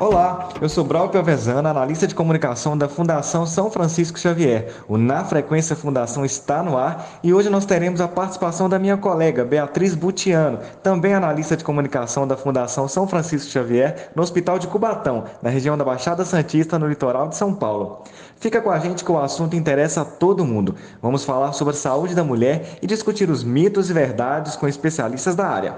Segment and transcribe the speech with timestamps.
[0.00, 4.72] Olá, eu sou Braulio Pelvezano, analista de comunicação da Fundação São Francisco Xavier.
[4.88, 8.96] O Na Frequência Fundação está no ar e hoje nós teremos a participação da minha
[8.96, 14.68] colega Beatriz Butiano, também analista de comunicação da Fundação São Francisco Xavier, no Hospital de
[14.68, 18.02] Cubatão, na região da Baixada Santista, no litoral de São Paulo.
[18.36, 20.76] Fica com a gente que o assunto interessa a todo mundo.
[21.02, 25.34] Vamos falar sobre a saúde da mulher e discutir os mitos e verdades com especialistas
[25.34, 25.74] da área.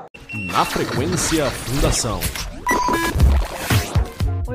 [0.52, 2.20] Na Frequência Fundação.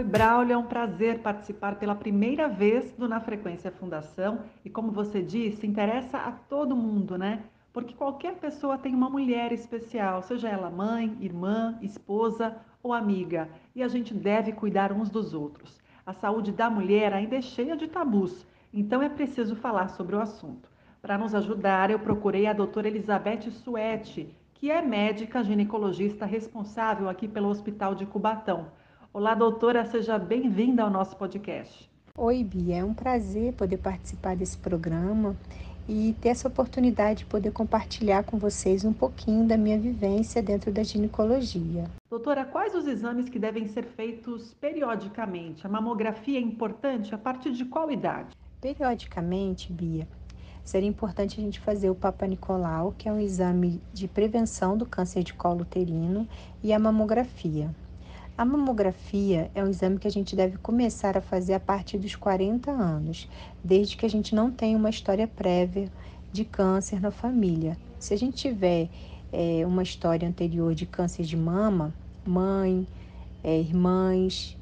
[0.07, 5.21] Braulio, é um prazer participar pela primeira vez do Na Frequência Fundação e, como você
[5.21, 7.43] disse, interessa a todo mundo, né?
[7.73, 13.83] Porque qualquer pessoa tem uma mulher especial, seja ela mãe, irmã, esposa ou amiga, e
[13.83, 15.77] a gente deve cuidar uns dos outros.
[16.05, 20.21] A saúde da mulher ainda é cheia de tabus, então é preciso falar sobre o
[20.21, 20.69] assunto.
[21.02, 27.27] Para nos ajudar, eu procurei a doutora Elizabeth Suete, que é médica ginecologista responsável aqui
[27.27, 28.67] pelo Hospital de Cubatão.
[29.17, 31.89] Olá, doutora, seja bem-vinda ao nosso podcast.
[32.15, 35.35] Oi, Bia, é um prazer poder participar desse programa
[35.89, 40.71] e ter essa oportunidade de poder compartilhar com vocês um pouquinho da minha vivência dentro
[40.71, 41.85] da ginecologia.
[42.07, 45.65] Doutora, quais os exames que devem ser feitos periodicamente?
[45.65, 48.35] A mamografia é importante a partir de qual idade?
[48.61, 50.07] Periodicamente, Bia,
[50.63, 54.85] seria importante a gente fazer o Papa Nicolau, que é um exame de prevenção do
[54.85, 56.27] câncer de colo uterino,
[56.61, 57.73] e a mamografia.
[58.38, 62.16] A mamografia é um exame que a gente deve começar a fazer a partir dos
[62.16, 63.27] 40 anos,
[63.63, 65.91] desde que a gente não tenha uma história prévia
[66.31, 67.75] de câncer na família.
[67.99, 68.89] Se a gente tiver
[69.33, 71.91] é, uma história anterior de câncer de mama,
[72.23, 72.88] mãe,
[73.44, 74.55] é, irmãs,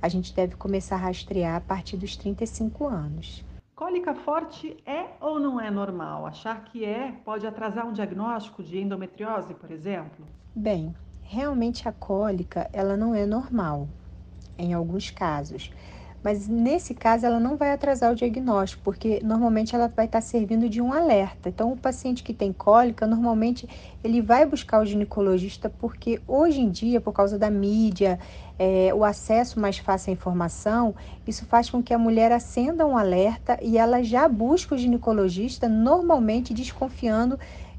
[0.00, 3.44] a gente deve começar a rastrear a partir dos 35 anos.
[3.76, 6.24] Cólica forte é ou não é normal?
[6.24, 10.24] Achar que é pode atrasar um diagnóstico de endometriose, por exemplo?
[10.54, 10.94] Bem,
[11.28, 13.86] realmente a cólica ela não é normal
[14.58, 15.70] em alguns casos.
[16.20, 20.68] Mas nesse caso ela não vai atrasar o diagnóstico, porque normalmente ela vai estar servindo
[20.68, 21.48] de um alerta.
[21.48, 23.68] Então o paciente que tem cólica, normalmente
[24.02, 28.18] ele vai buscar o ginecologista porque hoje em dia, por causa da mídia,
[28.58, 32.98] é, o acesso mais fácil à informação, isso faz com que a mulher acenda um
[32.98, 37.38] alerta e ela já busca o ginecologista, normalmente desconfiando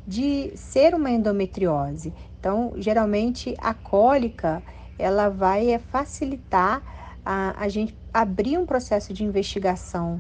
[0.10, 2.12] de ser uma endometriose.
[2.40, 4.64] Então, geralmente a cólica
[4.98, 6.82] ela vai é, facilitar
[7.24, 10.20] a, a gente abrir um processo de investigação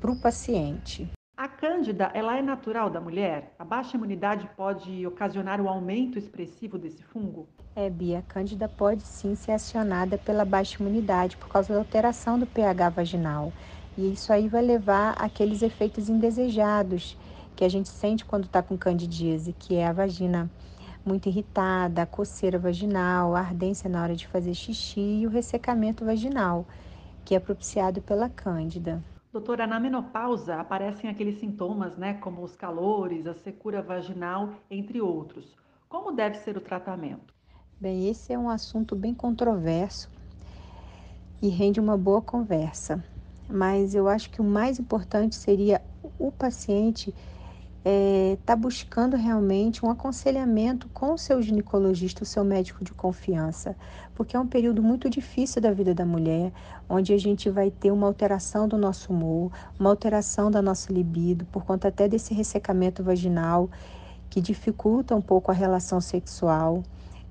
[0.00, 1.10] para o paciente.
[1.36, 3.52] A cândida, ela é natural da mulher?
[3.58, 7.48] A baixa imunidade pode ocasionar o um aumento expressivo desse fungo?
[7.74, 12.38] É, Bia, a cândida pode sim ser acionada pela baixa imunidade por causa da alteração
[12.38, 13.52] do pH vaginal.
[13.98, 17.16] E isso aí vai levar àqueles efeitos indesejados
[17.56, 20.50] que a gente sente quando está com candidíase, que é a vagina
[21.04, 26.04] muito irritada, a coceira vaginal, a ardência na hora de fazer xixi e o ressecamento
[26.04, 26.66] vaginal,
[27.24, 29.02] que é propiciado pela cândida.
[29.32, 35.56] Doutora, na menopausa aparecem aqueles sintomas, né, como os calores, a secura vaginal, entre outros.
[35.88, 37.34] Como deve ser o tratamento?
[37.80, 40.08] Bem, esse é um assunto bem controverso
[41.42, 43.04] e rende uma boa conversa.
[43.48, 45.82] Mas eu acho que o mais importante seria
[46.18, 47.14] o paciente
[47.84, 52.94] está é, tá buscando realmente um aconselhamento com o seu ginecologista, o seu médico de
[52.94, 53.76] confiança,
[54.14, 56.50] porque é um período muito difícil da vida da mulher,
[56.88, 61.44] onde a gente vai ter uma alteração do nosso humor, uma alteração da nossa libido,
[61.46, 63.68] por conta até desse ressecamento vaginal
[64.30, 66.82] que dificulta um pouco a relação sexual.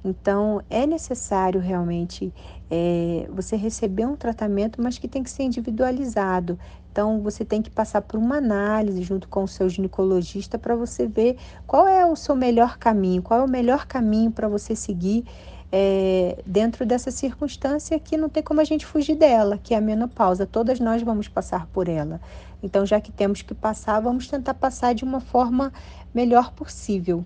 [0.06, 2.34] Então, é necessário realmente
[2.70, 6.60] é, você receber um tratamento, mas que tem que ser individualizado.
[6.94, 11.08] Então, você tem que passar por uma análise junto com o seu ginecologista para você
[11.08, 15.26] ver qual é o seu melhor caminho, qual é o melhor caminho para você seguir
[15.72, 19.82] é, dentro dessa circunstância que não tem como a gente fugir dela, que é a
[19.82, 20.46] menopausa.
[20.46, 22.22] Todas nós vamos passar por ela.
[22.62, 25.74] Então, já que temos que passar, vamos tentar passar de uma forma
[26.14, 27.26] melhor possível.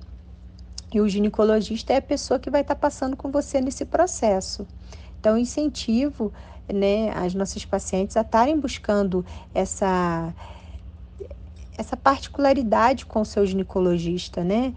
[0.94, 4.66] E o ginecologista é a pessoa que vai estar passando com você nesse processo.
[5.20, 6.32] Então, incentivo
[6.74, 10.34] né, as nossas pacientes a estarem buscando essa,
[11.78, 14.76] essa particularidade com o seu ginecologista, né?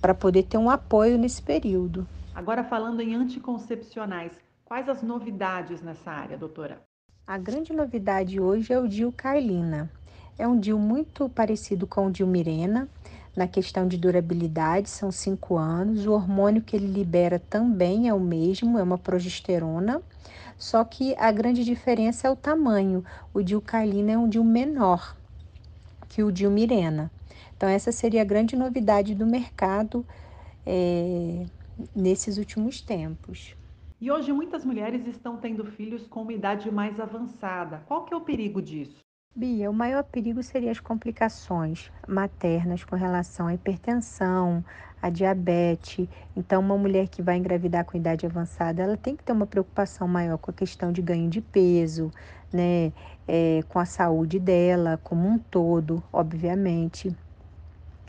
[0.00, 2.06] Para poder ter um apoio nesse período.
[2.34, 4.32] Agora, falando em anticoncepcionais,
[4.64, 6.80] quais as novidades nessa área, doutora?
[7.26, 9.90] A grande novidade hoje é o DIU Carlina.
[10.38, 12.88] É um DIU muito parecido com o DIU Mirena,
[13.36, 16.06] na questão de durabilidade, são cinco anos.
[16.06, 20.00] O hormônio que ele libera também é o mesmo, é uma progesterona,
[20.58, 23.04] só que a grande diferença é o tamanho.
[23.34, 25.14] O dilcarlina é um dil menor
[26.08, 27.10] que o dilmirena.
[27.56, 30.04] Então, essa seria a grande novidade do mercado
[30.64, 31.46] é,
[31.94, 33.54] nesses últimos tempos.
[34.00, 37.82] E hoje muitas mulheres estão tendo filhos com uma idade mais avançada.
[37.86, 39.05] Qual que é o perigo disso?
[39.38, 44.64] Bia, o maior perigo seria as complicações maternas com relação à hipertensão,
[45.02, 46.08] à diabetes.
[46.34, 50.08] Então, uma mulher que vai engravidar com idade avançada, ela tem que ter uma preocupação
[50.08, 52.10] maior com a questão de ganho de peso,
[52.50, 52.94] né?
[53.28, 57.14] É, com a saúde dela como um todo, obviamente.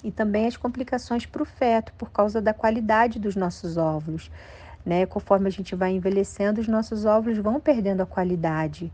[0.05, 4.31] E também as complicações para o feto, por causa da qualidade dos nossos óvulos.
[4.85, 5.05] Né?
[5.05, 8.93] Conforme a gente vai envelhecendo, os nossos óvulos vão perdendo a qualidade.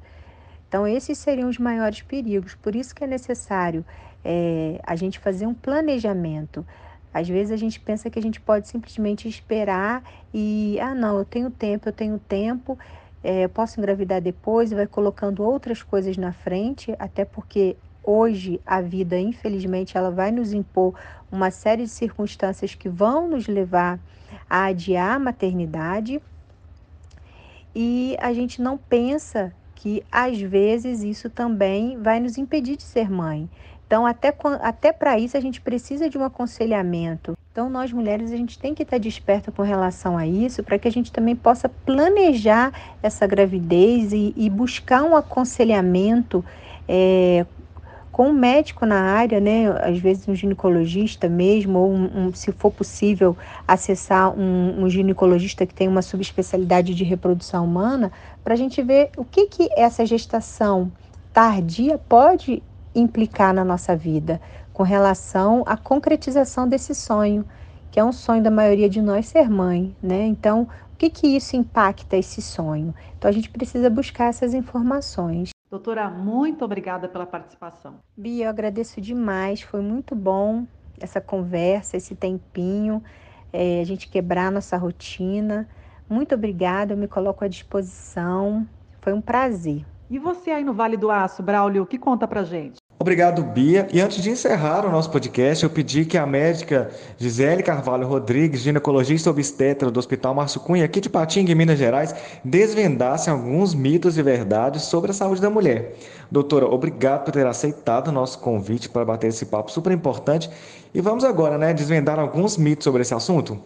[0.73, 2.55] Então, esses seriam os maiores perigos.
[2.55, 3.85] Por isso que é necessário
[4.25, 6.65] é, a gente fazer um planejamento.
[7.13, 10.03] Às vezes a gente pensa que a gente pode simplesmente esperar
[10.33, 12.75] e, ah, não, eu tenho tempo, eu tenho tempo,
[13.23, 18.59] é, eu posso engravidar depois, e vai colocando outras coisas na frente, até porque hoje
[18.65, 20.95] a vida, infelizmente, ela vai nos impor
[21.31, 23.99] uma série de circunstâncias que vão nos levar
[24.49, 26.19] a adiar a maternidade
[27.75, 33.11] e a gente não pensa que às vezes isso também vai nos impedir de ser
[33.11, 33.49] mãe.
[33.85, 37.37] Então, até, até para isso, a gente precisa de um aconselhamento.
[37.51, 40.87] Então, nós mulheres, a gente tem que estar desperta com relação a isso, para que
[40.87, 42.71] a gente também possa planejar
[43.03, 46.45] essa gravidez e, e buscar um aconselhamento
[46.87, 47.45] é,
[48.13, 52.51] com um médico na área, né, às vezes um ginecologista mesmo, ou um, um, se
[52.51, 53.35] for possível
[53.67, 58.11] acessar um, um, ginecologista que tem uma subespecialidade de reprodução humana,
[58.43, 60.91] para a gente ver o que, que essa gestação
[61.33, 62.61] tardia pode
[62.93, 64.39] implicar na nossa vida
[64.71, 67.43] com relação à concretização desse sonho,
[67.89, 70.27] que é um sonho da maioria de nós ser mãe, né?
[70.27, 72.93] Então, o que que isso impacta esse sonho?
[73.17, 75.52] Então, a gente precisa buscar essas informações.
[75.73, 77.95] Doutora, muito obrigada pela participação.
[78.15, 80.67] Bia, eu agradeço demais, foi muito bom
[81.01, 83.03] essa conversa, esse tempinho,
[83.51, 85.67] é, a gente quebrar nossa rotina.
[86.07, 88.67] Muito obrigada, eu me coloco à disposição.
[89.01, 89.83] Foi um prazer.
[90.11, 92.77] E você aí no Vale do Aço, Braulio, o que conta pra gente?
[93.03, 93.85] Obrigado, Bia.
[93.91, 98.61] E antes de encerrar o nosso podcast, eu pedi que a médica Gisele Carvalho Rodrigues,
[98.61, 102.15] ginecologista obstetra do Hospital Márcio Cunha, aqui de Patinga, em Minas Gerais,
[102.45, 105.97] desvendasse alguns mitos e verdades sobre a saúde da mulher.
[106.31, 110.49] Doutora, obrigado por ter aceitado o nosso convite para bater esse papo super importante.
[110.93, 113.59] E vamos agora, né, desvendar alguns mitos sobre esse assunto?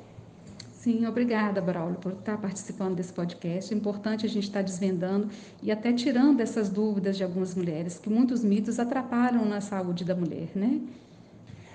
[0.88, 3.74] Sim, obrigada, Braulio, por estar participando desse podcast.
[3.74, 5.28] É importante a gente estar desvendando
[5.62, 10.16] e até tirando essas dúvidas de algumas mulheres, que muitos mitos atrapalham na saúde da
[10.16, 10.80] mulher, né?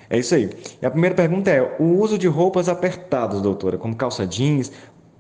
[0.09, 0.49] É isso aí.
[0.81, 4.73] E a primeira pergunta é: o uso de roupas apertadas, doutora, como calça jeans,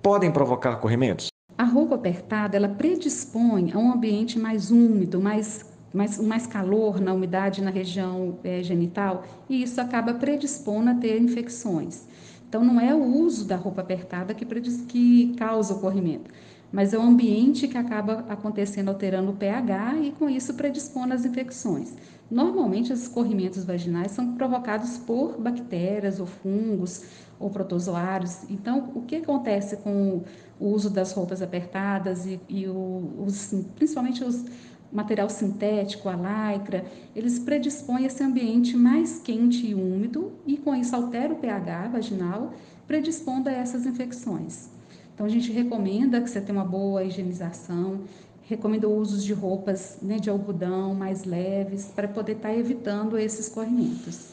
[0.02, 1.26] podem provocar corrimentos?
[1.58, 7.12] A roupa apertada, ela predispõe a um ambiente mais úmido, mais mais, mais calor na
[7.12, 12.06] umidade na região é, genital, e isso acaba predispondo a ter infecções.
[12.52, 16.30] Então, não é o uso da roupa apertada que, que causa o corrimento,
[16.70, 21.24] mas é o ambiente que acaba acontecendo, alterando o pH e, com isso, predispõe às
[21.24, 21.94] infecções.
[22.30, 27.04] Normalmente, esses corrimentos vaginais são provocados por bactérias ou fungos
[27.40, 28.42] ou protozoários.
[28.50, 30.22] Então, o que acontece com
[30.60, 34.44] o uso das roupas apertadas e, e o, os, principalmente os
[34.92, 36.84] material sintético, a lycra,
[37.16, 42.52] eles predispõem esse ambiente mais quente e úmido e com isso altera o pH vaginal,
[42.86, 44.68] predispondo a essas infecções.
[45.14, 48.00] Então a gente recomenda que você tenha uma boa higienização,
[48.42, 53.18] recomenda o uso de roupas né, de algodão mais leves para poder estar tá evitando
[53.18, 54.32] esses corrimentos.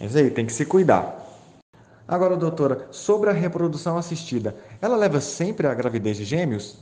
[0.00, 1.18] É isso aí, tem que se cuidar.
[2.06, 6.76] Agora, doutora, sobre a reprodução assistida, ela leva sempre à gravidez de gêmeos?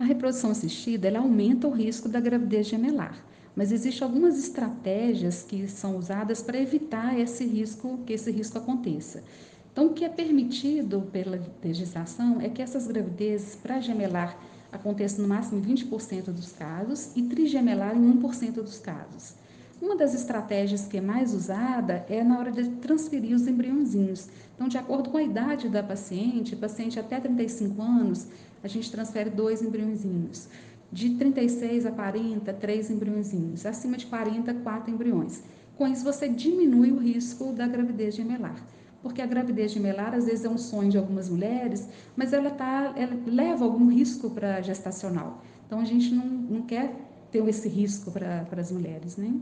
[0.00, 3.22] A reprodução assistida ela aumenta o risco da gravidez gemelar,
[3.54, 9.22] mas existem algumas estratégias que são usadas para evitar esse risco, que esse risco aconteça.
[9.70, 14.38] Então, o que é permitido pela legislação é que essas gravidezes para gemelar
[14.72, 19.34] aconteçam no máximo em 20% dos casos e trigemelar em 1% dos casos.
[19.80, 24.28] Uma das estratégias que é mais usada é na hora de transferir os embriãozinhos.
[24.54, 28.26] Então, de acordo com a idade da paciente, paciente até 35 anos,
[28.62, 30.48] a gente transfere dois embriãozinhos.
[30.92, 33.64] De 36 a 40, três embriãozinhos.
[33.64, 35.42] Acima de 40, quatro embriões.
[35.78, 38.62] Com isso, você diminui o risco da gravidez gemelar.
[39.02, 42.92] Porque a gravidez gemelar, às vezes, é um sonho de algumas mulheres, mas ela, tá,
[42.96, 45.42] ela leva algum risco para gestacional.
[45.66, 46.94] Então, a gente não, não quer
[47.30, 49.32] ter esse risco para as mulheres, né?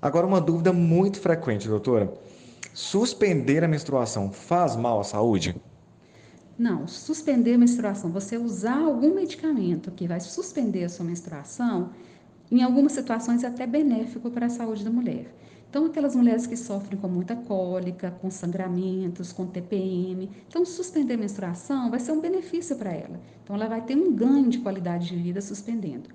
[0.00, 2.12] Agora, uma dúvida muito frequente, doutora.
[2.72, 5.56] Suspender a menstruação faz mal à saúde?
[6.56, 11.90] Não, suspender a menstruação, você usar algum medicamento que vai suspender a sua menstruação,
[12.50, 15.34] em algumas situações é até benéfico para a saúde da mulher.
[15.68, 21.18] Então, aquelas mulheres que sofrem com muita cólica, com sangramentos, com TPM, então suspender a
[21.18, 23.20] menstruação vai ser um benefício para ela.
[23.42, 26.08] Então, ela vai ter um ganho de qualidade de vida suspendendo.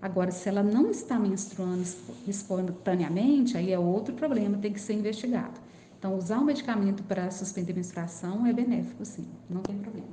[0.00, 1.82] Agora, se ela não está menstruando
[2.26, 5.60] espontaneamente, aí é outro problema, tem que ser investigado.
[5.98, 10.06] Então, usar o medicamento para suspender a menstruação é benéfico, sim, não tem problema.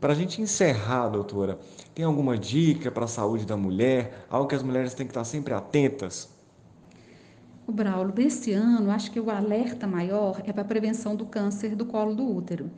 [0.00, 1.58] Para a gente encerrar, doutora,
[1.92, 4.26] tem alguma dica para a saúde da mulher?
[4.30, 6.28] Algo que as mulheres têm que estar sempre atentas?
[7.66, 11.74] O Braulio, desse ano, acho que o alerta maior é para a prevenção do câncer
[11.74, 12.70] do colo do útero.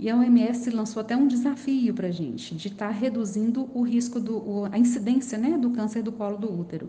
[0.00, 3.82] E a OMS lançou até um desafio para a gente, de estar tá reduzindo o
[3.82, 6.88] risco, do, a incidência né, do câncer do colo do útero.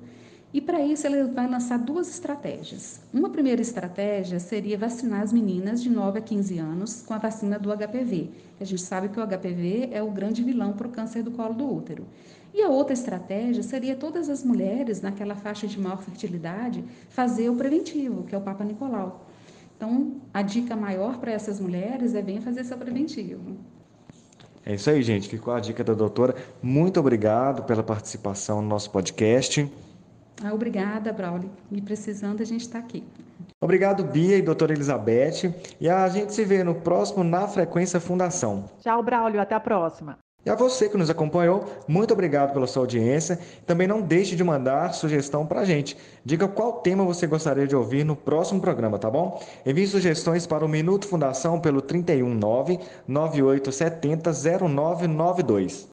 [0.54, 3.02] E para isso ele vai lançar duas estratégias.
[3.14, 7.60] Uma primeira estratégia seria vacinar as meninas de 9 a 15 anos com a vacina
[7.60, 8.30] do HPV.
[8.60, 11.54] A gente sabe que o HPV é o grande vilão para o câncer do colo
[11.54, 12.06] do útero.
[12.52, 17.56] E a outra estratégia seria todas as mulheres naquela faixa de maior fertilidade fazer o
[17.56, 19.29] preventivo, que é o Papa Nicolau.
[19.80, 23.56] Então, a dica maior para essas mulheres é venha fazer seu preventivo.
[24.66, 25.30] É isso aí, gente.
[25.30, 26.36] Ficou a dica da doutora.
[26.62, 29.72] Muito obrigado pela participação no nosso podcast.
[30.44, 31.50] Ah, obrigada, Brauli.
[31.72, 33.06] E precisando, a gente está aqui.
[33.62, 35.56] Obrigado, Bia e doutora Elizabeth.
[35.80, 38.66] E a gente se vê no próximo Na Frequência Fundação.
[38.82, 39.40] Tchau, Braulio.
[39.40, 40.18] Até a próxima.
[40.50, 43.40] A você que nos acompanhou, muito obrigado pela sua audiência.
[43.68, 45.96] Também não deixe de mandar sugestão para a gente.
[46.26, 49.40] Diga qual tema você gostaria de ouvir no próximo programa, tá bom?
[49.64, 54.32] Envie sugestões para o Minuto Fundação pelo 319 9870
[54.68, 55.88] 0992.